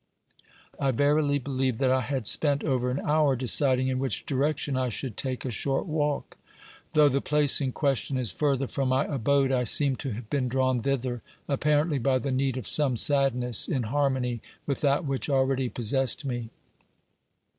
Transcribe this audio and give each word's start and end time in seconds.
I 0.79 0.89
verily 0.89 1.37
believe 1.37 1.77
that 1.77 1.91
I 1.91 2.01
had 2.01 2.25
spent 2.25 2.63
over 2.63 2.89
an 2.89 2.99
hour 3.05 3.35
deciding 3.35 3.87
in 3.87 3.99
which 3.99 4.25
direction 4.25 4.75
I 4.75 4.89
should 4.89 5.15
take 5.15 5.45
a 5.45 5.51
short 5.51 5.85
walk. 5.85 6.37
Though 6.93 7.07
the 7.07 7.21
place 7.21 7.61
in 7.61 7.71
question 7.71 8.17
is 8.17 8.31
further 8.31 8.65
from 8.65 8.89
my 8.89 9.05
abode, 9.05 9.51
I 9.51 9.63
seem 9.63 9.95
to 9.97 10.09
have 10.13 10.27
been 10.31 10.47
drawn 10.47 10.81
thither, 10.81 11.21
apparently 11.47 11.99
by 11.99 12.17
the 12.17 12.31
need 12.31 12.57
of 12.57 12.67
some 12.67 12.97
sadness 12.97 13.67
in 13.67 13.83
harmony 13.93 14.41
with 14.65 14.81
that 14.81 15.05
which 15.05 15.29
already 15.29 15.69
possessed 15.69 16.25
me. 16.25 16.49